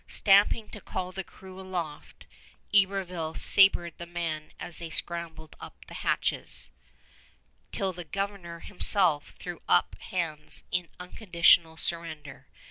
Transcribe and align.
Stamping 0.07 0.67
to 0.69 0.81
call 0.81 1.11
the 1.11 1.23
crew 1.23 1.59
aloft, 1.59 2.25
Iberville 2.73 3.35
sabered 3.35 3.99
the 3.99 4.07
men 4.07 4.51
as 4.59 4.79
they 4.79 4.89
scrambled 4.89 5.55
up 5.59 5.85
the 5.85 5.93
hatches, 5.93 6.71
till 7.71 7.93
the 7.93 8.03
Governor 8.03 8.61
himself 8.61 9.35
threw 9.37 9.61
up 9.69 9.93
hands 9.99 10.63
in 10.71 10.89
unconditional 10.99 11.77
surrender. 11.77 12.47